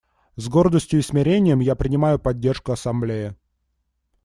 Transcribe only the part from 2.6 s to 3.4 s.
Ассамблеи.